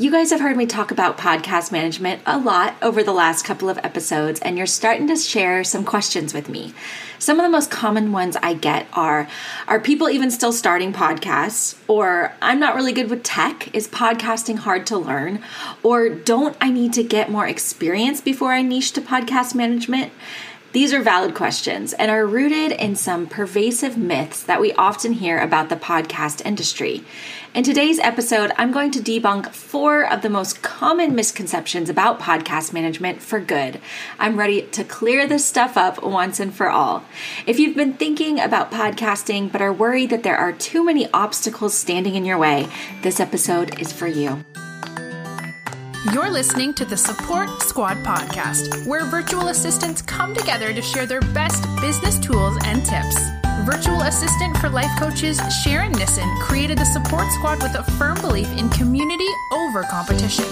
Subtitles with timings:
[0.00, 3.68] You guys have heard me talk about podcast management a lot over the last couple
[3.68, 6.72] of episodes, and you're starting to share some questions with me.
[7.18, 9.28] Some of the most common ones I get are
[9.68, 11.76] Are people even still starting podcasts?
[11.86, 13.74] Or I'm not really good with tech.
[13.74, 15.40] Is podcasting hard to learn?
[15.82, 20.12] Or don't I need to get more experience before I niche to podcast management?
[20.72, 25.40] These are valid questions and are rooted in some pervasive myths that we often hear
[25.40, 27.02] about the podcast industry.
[27.52, 32.72] In today's episode, I'm going to debunk four of the most common misconceptions about podcast
[32.72, 33.80] management for good.
[34.20, 37.02] I'm ready to clear this stuff up once and for all.
[37.48, 41.74] If you've been thinking about podcasting but are worried that there are too many obstacles
[41.74, 42.68] standing in your way,
[43.02, 44.44] this episode is for you.
[46.14, 51.20] You're listening to the Support Squad podcast, where virtual assistants come together to share their
[51.20, 53.20] best business tools and tips.
[53.66, 58.48] Virtual assistant for life coaches Sharon Nissen created the Support Squad with a firm belief
[58.56, 60.46] in community over competition.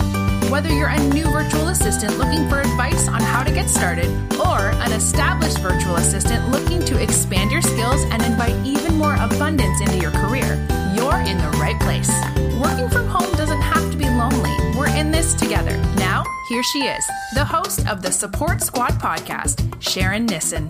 [0.51, 4.69] Whether you're a new virtual assistant looking for advice on how to get started, or
[4.85, 9.97] an established virtual assistant looking to expand your skills and invite even more abundance into
[9.97, 10.63] your career,
[11.09, 12.11] you're in the right place.
[12.61, 14.55] Working from home doesn't have to be lonely.
[14.77, 15.75] We're in this together.
[15.97, 20.69] Now, here she is, the host of the Support Squad podcast, Sharon Nissen.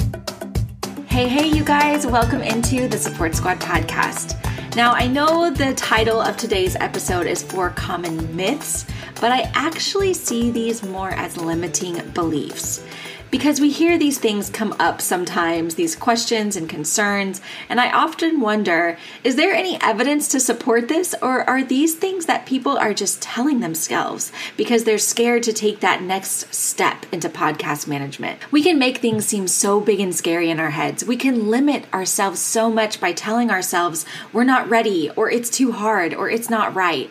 [1.08, 4.36] Hey, hey, you guys, welcome into the Support Squad podcast.
[4.76, 8.86] Now, I know the title of today's episode is Four Common Myths,
[9.20, 12.84] but I actually see these more as limiting beliefs
[13.30, 18.40] because we hear these things come up sometimes, these questions and concerns, and I often
[18.40, 22.94] wonder is there any evidence to support this, or are these things that people are
[22.94, 28.50] just telling themselves because they're scared to take that next step into podcast management?
[28.50, 31.04] We can make things seem so big and scary in our heads.
[31.04, 35.72] We can limit ourselves so much by telling ourselves we're not ready, or it's too
[35.72, 37.10] hard, or it's not right.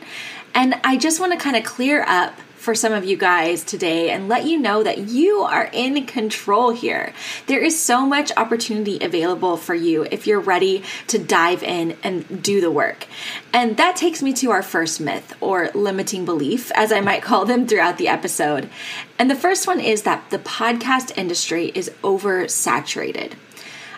[0.53, 2.33] And I just want to kind of clear up
[2.67, 6.71] for some of you guys today and let you know that you are in control
[6.71, 7.13] here.
[7.45, 12.43] There is so much opportunity available for you if you're ready to dive in and
[12.43, 13.07] do the work.
[13.53, 17.45] And that takes me to our first myth or limiting belief, as I might call
[17.45, 18.69] them throughout the episode.
[19.17, 23.35] And the first one is that the podcast industry is oversaturated.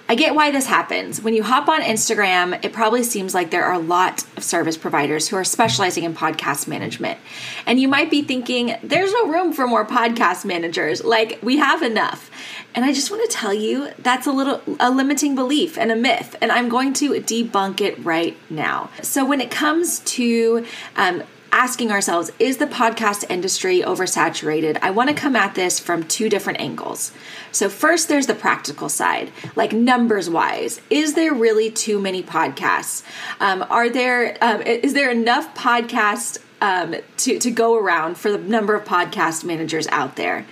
[0.10, 1.22] I get why this happens.
[1.22, 4.76] When you hop on Instagram, it probably seems like there are a lot of service
[4.76, 7.20] providers who are specializing in podcast management.
[7.68, 11.04] And you might be thinking, there's no room for more podcast managers.
[11.04, 12.32] Like, we have enough.
[12.74, 15.96] And I just want to tell you that's a little a limiting belief and a
[15.96, 18.90] myth, and I'm going to debunk it right now.
[19.04, 20.66] So when it comes to
[20.96, 24.78] um, asking ourselves, is the podcast industry oversaturated?
[24.82, 27.12] I want to come at this from two different angles.
[27.52, 30.82] So, first, there's the practical side, like numbers wise.
[30.90, 33.04] Is there really too many podcasts?
[33.40, 34.38] Um, are there?
[34.42, 39.44] Um, is there enough podcasts um, to, to go around for the number of podcast
[39.44, 40.46] managers out there?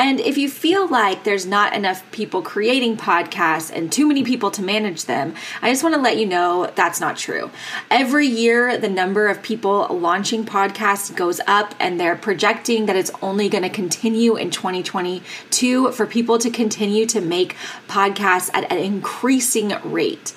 [0.00, 4.50] And if you feel like there's not enough people creating podcasts and too many people
[4.52, 7.50] to manage them, I just want to let you know that's not true.
[7.90, 13.10] Every year, the number of people launching podcasts goes up, and they're projecting that it's
[13.20, 17.54] only going to continue in 2022 for people to continue to make
[17.86, 20.32] podcasts at an increasing rate.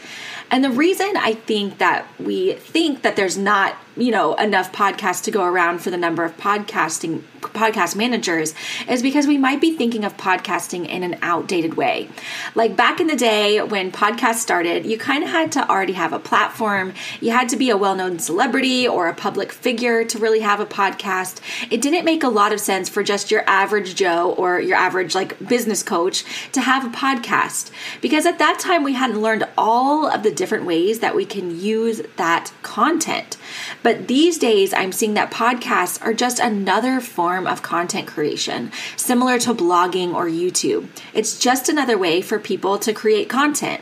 [0.52, 5.24] And the reason I think that we think that there's not you know enough podcasts
[5.24, 8.56] to go around for the number of podcasting podcast managers
[8.88, 12.10] is because we might be thinking of podcasting in an outdated way.
[12.56, 16.14] Like back in the day when podcasts started you kind of had to already have
[16.14, 16.94] a platform.
[17.22, 20.66] You had to be a well-known celebrity or a public figure to really have a
[20.66, 21.40] podcast.
[21.70, 25.14] It didn't make a lot of sense for just your average joe or your average
[25.14, 26.24] like business coach
[26.54, 27.72] to have a podcast
[28.02, 31.60] because at that time we hadn't learned all of the different ways that we can
[31.60, 33.38] use that content
[33.84, 39.38] but these days, I'm seeing that podcasts are just another form of content creation, similar
[39.40, 40.88] to blogging or YouTube.
[41.14, 43.82] It's just another way for people to create content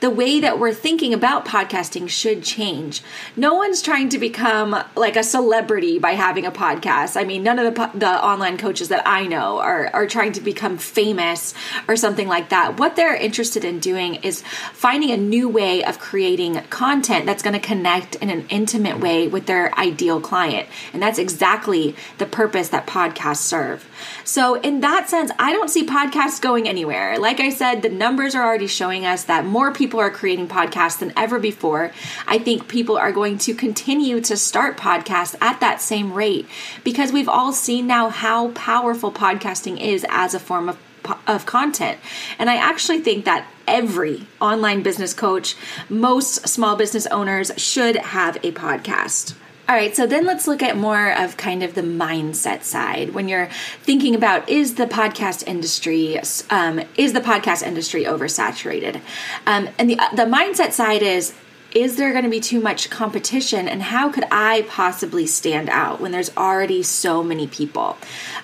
[0.00, 3.02] the way that we're thinking about podcasting should change.
[3.36, 7.16] No one's trying to become like a celebrity by having a podcast.
[7.20, 10.40] I mean, none of the, the online coaches that I know are, are trying to
[10.40, 11.54] become famous
[11.88, 12.78] or something like that.
[12.78, 14.42] What they're interested in doing is
[14.72, 19.26] finding a new way of creating content that's going to connect in an intimate way
[19.26, 20.68] with their ideal client.
[20.92, 23.88] And that's exactly the purpose that podcasts serve.
[24.24, 27.18] So, in that sense, I don't see podcasts going anywhere.
[27.18, 30.98] Like I said, the numbers are already showing us that more people are creating podcasts
[30.98, 31.92] than ever before.
[32.26, 36.46] I think people are going to continue to start podcasts at that same rate
[36.84, 40.78] because we've all seen now how powerful podcasting is as a form of
[41.26, 41.98] of content.
[42.38, 45.56] And I actually think that every online business coach,
[45.88, 49.34] most small business owners should have a podcast.
[49.68, 53.12] All right, so then let's look at more of kind of the mindset side.
[53.12, 53.50] When you're
[53.82, 56.18] thinking about is the podcast industry
[56.48, 59.02] um, is the podcast industry oversaturated,
[59.46, 61.34] um, and the the mindset side is
[61.80, 63.68] is there going to be too much competition?
[63.68, 67.96] And how could i possibly stand out when there's already so many people?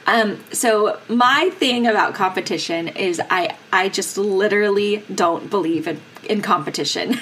[0.07, 6.43] Um, so my thing about competition is i i just literally don't believe in in
[6.43, 7.11] competition.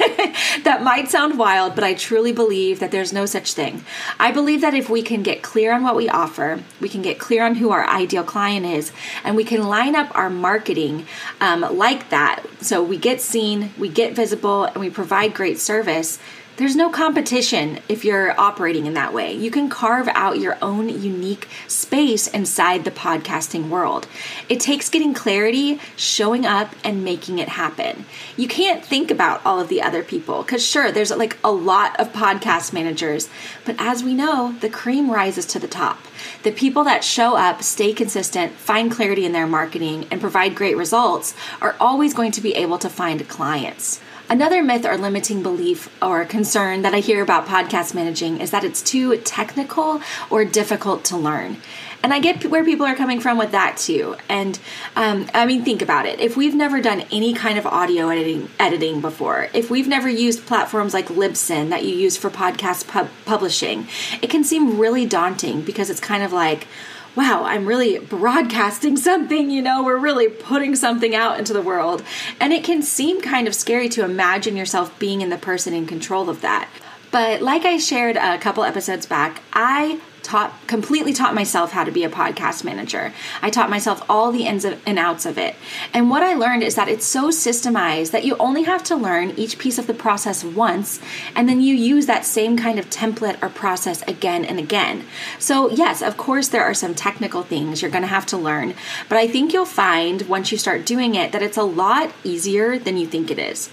[0.65, 3.85] that might sound wild, but I truly believe that there's no such thing.
[4.19, 7.19] I believe that if we can get clear on what we offer, we can get
[7.19, 8.93] clear on who our ideal client is,
[9.25, 11.07] and we can line up our marketing
[11.41, 12.43] um, like that.
[12.61, 16.19] So we get seen, we get visible, and we provide great service
[16.59, 19.33] there's no competition if you're operating in that way.
[19.33, 24.07] You can carve out your own unique space inside the podcasting world.
[24.51, 28.05] It takes getting clarity, showing up, and making it happen.
[28.37, 31.99] You can't think about all of the other people because, sure, there's like a lot
[31.99, 33.31] of podcast managers,
[33.65, 35.99] but as we know, the cream rises to the top.
[36.43, 40.77] The people that show up, stay consistent, find clarity in their marketing, and provide great
[40.77, 44.01] results are always going to be able to find clients.
[44.33, 48.65] Another myth or limiting belief or concern that I hear about podcast managing is that
[48.65, 50.01] it's too technical
[50.31, 51.59] or difficult to learn.
[52.03, 54.17] And I get where people are coming from with that too.
[54.31, 54.59] And
[54.97, 56.19] um, I mean, think about it.
[56.19, 60.47] If we've never done any kind of audio editing, editing before, if we've never used
[60.47, 63.87] platforms like Libsyn that you use for podcast pub- publishing,
[64.23, 66.67] it can seem really daunting because it's kind of like,
[67.15, 72.03] wow, I'm really broadcasting something, you know, we're really putting something out into the world.
[72.41, 75.87] And it can seem kind of scary to imagine yourself being in the person in
[75.87, 76.69] control of that.
[77.11, 81.91] But like I shared a couple episodes back, I taught completely taught myself how to
[81.91, 83.13] be a podcast manager.
[83.41, 85.55] I taught myself all the ins and outs of it.
[85.93, 89.31] And what I learned is that it's so systemized that you only have to learn
[89.31, 91.01] each piece of the process once
[91.35, 95.05] and then you use that same kind of template or process again and again.
[95.39, 98.75] So, yes, of course there are some technical things you're going to have to learn,
[99.09, 102.79] but I think you'll find once you start doing it that it's a lot easier
[102.79, 103.71] than you think it is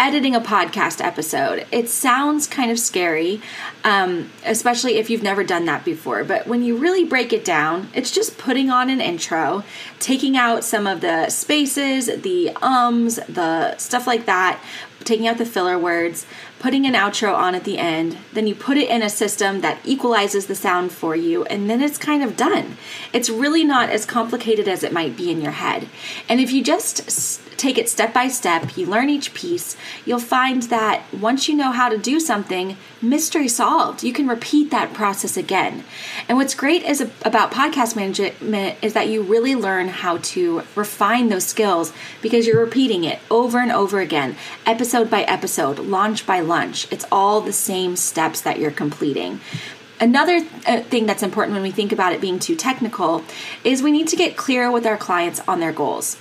[0.00, 1.66] editing a podcast episode.
[1.70, 3.42] It sounds kind of scary,
[3.84, 6.24] um, especially if you've never done that before.
[6.24, 9.62] But when you really break it down, it's just putting on an intro,
[9.98, 14.58] taking out some of the spaces, the ums, the stuff like that,
[15.04, 16.26] taking out the filler words,
[16.58, 18.18] putting an outro on at the end.
[18.32, 21.82] Then you put it in a system that equalizes the sound for you, and then
[21.82, 22.76] it's kind of done.
[23.12, 25.88] It's really not as complicated as it might be in your head.
[26.28, 29.76] And if you just take it step by step, you learn each piece,
[30.06, 34.02] you'll find that once you know how to do something, mystery solved.
[34.02, 35.84] You can repeat that process again.
[36.28, 41.28] And what's great is about podcast management is that you really learn how to refine
[41.28, 41.92] those skills
[42.22, 44.36] because you're repeating it over and over again,
[44.66, 46.90] episode by episode, launch by launch.
[46.92, 49.40] It's all the same steps that you're completing.
[50.00, 53.22] Another uh, thing that's important when we think about it being too technical
[53.64, 56.16] is we need to get clear with our clients on their goals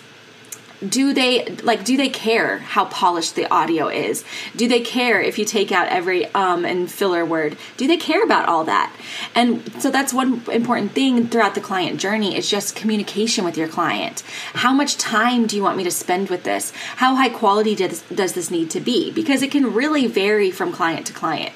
[0.87, 4.23] do they like do they care how polished the audio is?
[4.55, 7.57] Do they care if you take out every um and filler word?
[7.77, 8.95] Do they care about all that?
[9.35, 13.67] And so that's one important thing throughout the client journey is just communication with your
[13.67, 14.21] client.
[14.53, 16.71] How much time do you want me to spend with this?
[16.97, 19.11] How high quality does, does this need to be?
[19.11, 21.53] Because it can really vary from client to client.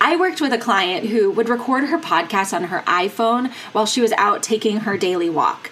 [0.00, 4.00] I worked with a client who would record her podcast on her iphone while she
[4.00, 5.70] was out taking her daily walk.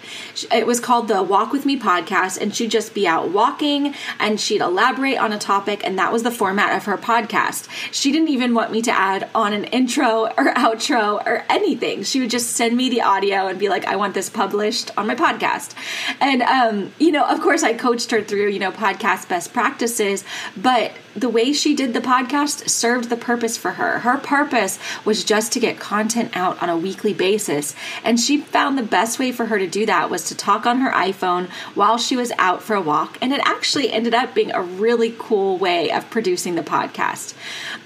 [0.53, 3.95] It was called the walk with me podcast and she just just be out walking
[4.21, 7.67] and she'd elaborate on a topic, and that was the format of her podcast.
[7.93, 12.03] She didn't even want me to add on an intro or outro or anything.
[12.03, 15.07] She would just send me the audio and be like, I want this published on
[15.07, 15.75] my podcast.
[16.21, 20.25] And, um, you know, of course, I coached her through, you know, podcast best practices,
[20.57, 24.01] but the way she did the podcast served the purpose for her.
[24.01, 27.75] Her purpose was just to get content out on a weekly basis.
[28.03, 30.81] And she found the best way for her to do that was to talk on
[30.81, 33.19] her iPhone while she was out for a walk.
[33.21, 37.35] And it actually ended up being a really cool way of producing the podcast.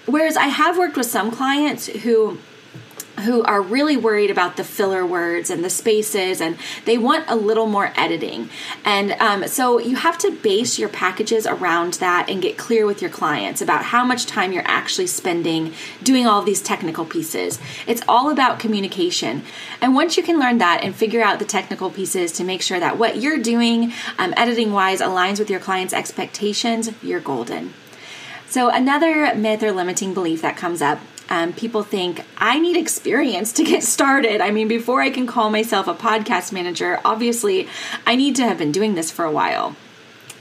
[0.07, 2.39] Whereas I have worked with some clients who
[3.23, 7.37] who are really worried about the filler words and the spaces and they want a
[7.37, 8.49] little more editing.
[8.85, 13.01] And um, so you have to base your packages around that and get clear with
[13.03, 17.59] your clients about how much time you're actually spending doing all these technical pieces.
[17.87, 19.43] It's all about communication.
[19.81, 22.81] And once you can learn that and figure out the technical pieces to make sure
[22.81, 27.75] that what you're doing um, editing wise aligns with your clients expectations you're golden.
[28.49, 33.53] So, another myth or limiting belief that comes up um, people think I need experience
[33.55, 34.41] to get started.
[34.41, 37.69] I mean, before I can call myself a podcast manager, obviously
[38.07, 39.77] I need to have been doing this for a while.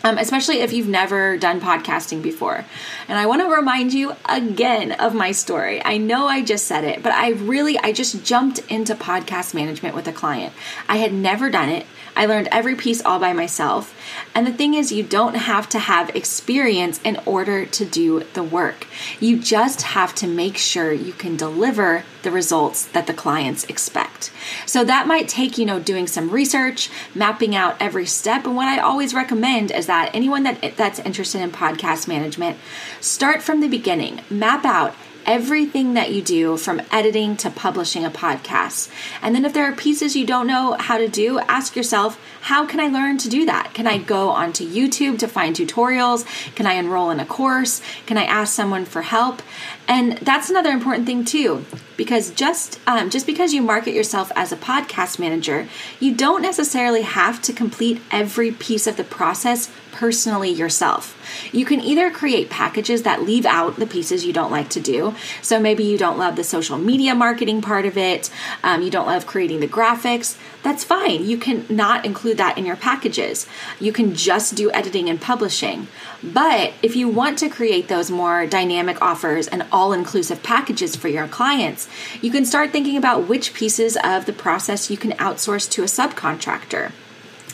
[0.03, 2.63] um, especially if you've never done podcasting before.
[3.08, 5.84] And I want to remind you again of my story.
[5.84, 9.96] I know I just said it, but I really, I just jumped into podcast management
[9.96, 10.53] with a client.
[10.88, 11.86] I had never done it.
[12.17, 13.95] I learned every piece all by myself.
[14.33, 18.41] And the thing is, you don't have to have experience in order to do the
[18.41, 18.88] work.
[19.19, 24.31] You just have to make sure you can deliver the results that the clients expect.
[24.65, 28.45] So that might take, you know, doing some research, mapping out every step.
[28.45, 32.57] And what I always recommend is that anyone that that's interested in podcast management,
[33.00, 34.21] start from the beginning.
[34.29, 34.95] Map out
[35.27, 38.89] everything that you do from editing to publishing a podcast.
[39.22, 42.65] And then if there are pieces you don't know how to do, ask yourself, how
[42.65, 43.74] can I learn to do that?
[43.74, 46.25] Can I go onto YouTube to find tutorials?
[46.55, 47.81] Can I enroll in a course?
[48.05, 49.41] Can I ask someone for help?
[49.88, 51.65] And that's another important thing too,
[51.98, 55.68] because just um, just because you market yourself as a podcast manager,
[56.00, 61.18] you don't necessarily have to complete every piece of the process personally yourself.
[61.51, 65.16] You can either create packages that leave out the pieces you don't like to do.
[65.42, 68.30] So maybe you don't love the social media marketing part of it,
[68.63, 70.38] um, you don't love creating the graphics.
[70.62, 71.25] That's fine.
[71.25, 73.48] You can not include that in your packages.
[73.80, 75.88] You can just do editing and publishing.
[76.22, 81.08] But if you want to create those more dynamic offers and all inclusive packages for
[81.08, 81.87] your clients,
[82.22, 85.86] you can start thinking about which pieces of the process you can outsource to a
[85.86, 86.91] subcontractor.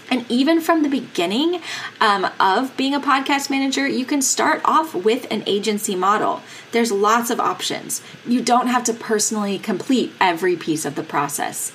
[0.09, 1.61] And even from the beginning
[1.99, 6.43] um, of being a podcast manager, you can start off with an agency model.
[6.71, 8.01] There's lots of options.
[8.25, 11.71] You don't have to personally complete every piece of the process.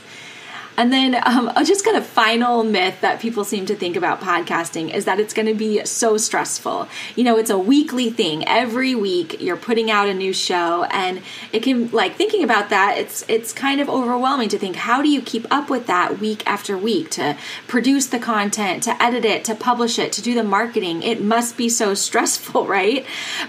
[0.79, 4.95] And then um, just kind of final myth that people seem to think about podcasting
[4.95, 6.89] is that it's going to be so stressful.
[7.17, 8.47] You know, it's a weekly thing.
[8.47, 11.21] Every week you're putting out a new show, and
[11.53, 12.97] it can like thinking about that.
[12.97, 16.47] It's it's kind of overwhelming to think how do you keep up with that week
[16.47, 20.45] after week to produce the content, to edit it, to publish it, to do the
[20.45, 21.03] marketing.
[21.03, 23.05] It must be so stressful, right?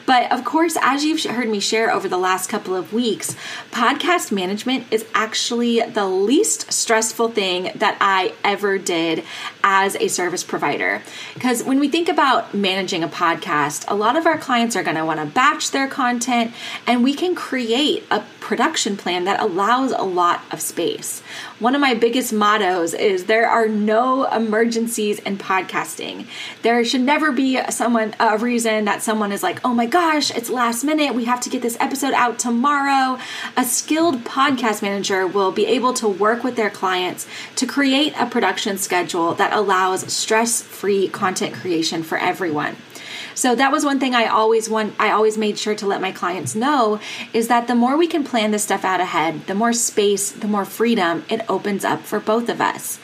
[0.08, 3.36] But of course, as you've heard me share over the last couple of weeks,
[3.70, 9.26] podcast management is actually the least stressful thing that I ever did
[9.64, 11.02] as a service provider.
[11.34, 14.96] Because when we think about managing a podcast, a lot of our clients are going
[14.96, 16.54] to want to batch their content,
[16.88, 21.22] and we can create a production plan that allows a lot of space.
[21.60, 26.26] One of my biggest mottos is there are no emergencies in podcasting.
[26.64, 30.50] There should never be someone a reason that someone is like, "Oh my gosh, it's
[30.50, 31.14] last minute.
[31.14, 33.20] We have to get this episode out tomorrow."
[33.56, 38.26] A skilled podcast manager will be able to work with their clients to create a
[38.26, 42.78] production schedule that allows stress-free content creation for everyone.
[43.40, 46.12] So that was one thing I always want I always made sure to let my
[46.12, 47.00] clients know
[47.32, 50.50] is that the more we can plan this stuff out ahead, the more space, the
[50.50, 53.00] more freedom it opens up for both of us.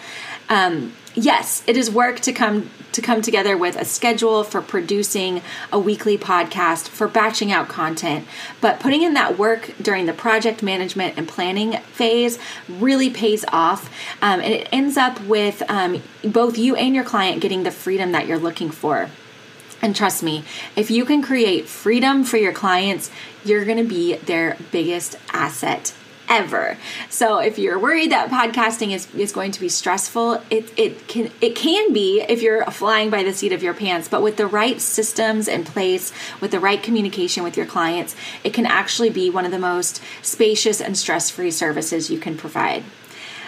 [0.49, 5.41] Um, yes, it is work to come to come together with a schedule for producing
[5.71, 8.27] a weekly podcast, for batching out content,
[8.59, 12.37] but putting in that work during the project management and planning phase
[12.67, 13.89] really pays off,
[14.21, 18.11] um, and it ends up with um, both you and your client getting the freedom
[18.11, 19.09] that you're looking for.
[19.85, 20.43] And trust me,
[20.75, 23.11] if you can create freedom for your clients,
[23.43, 25.93] you're going to be their biggest asset
[26.27, 26.77] ever.
[27.11, 31.29] So if you're worried that podcasting is, is going to be stressful, it, it can
[31.39, 34.47] it can be if you're flying by the seat of your pants, but with the
[34.47, 36.11] right systems in place,
[36.41, 40.01] with the right communication with your clients, it can actually be one of the most
[40.23, 42.83] spacious and stress-free services you can provide.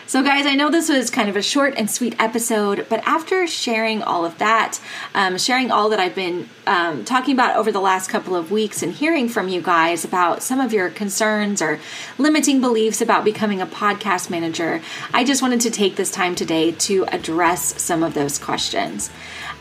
[0.08, 3.46] So, guys, I know this was kind of a short and sweet episode, but after
[3.46, 4.80] sharing all of that,
[5.14, 8.82] um, sharing all that I've been um, talking about over the last couple of weeks
[8.82, 11.82] and hearing from you guys about some of your concerns or
[12.18, 14.82] limiting beliefs about becoming a podcast manager,
[15.14, 19.10] I just wanted to take this time today to address some of those questions.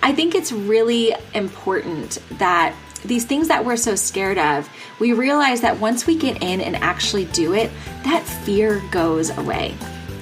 [0.01, 2.73] I think it's really important that
[3.05, 6.77] these things that we're so scared of, we realize that once we get in and
[6.77, 7.73] actually do it,
[8.05, 9.75] that fear goes away.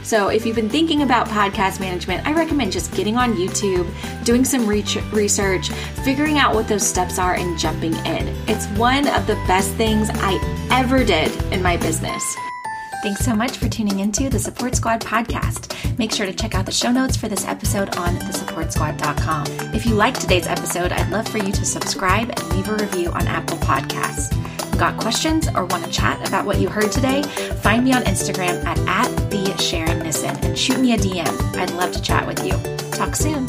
[0.04, 3.90] So, if you've been thinking about podcast management, I recommend just getting on YouTube,
[4.24, 5.70] doing some research,
[6.04, 8.28] figuring out what those steps are, and jumping in.
[8.46, 10.38] It's one of the best things I
[10.70, 12.22] ever did in my business.
[13.02, 15.98] Thanks so much for tuning into the Support Squad podcast.
[15.98, 19.74] Make sure to check out the show notes for this episode on thesupportsquad.com.
[19.74, 23.10] If you liked today's episode, I'd love for you to subscribe and leave a review
[23.10, 24.32] on Apple Podcasts.
[24.78, 27.22] Got questions or want to chat about what you heard today?
[27.62, 31.56] Find me on Instagram at, at the Sharon Nissen and shoot me a DM.
[31.56, 32.52] I'd love to chat with you.
[32.90, 33.46] Talk soon.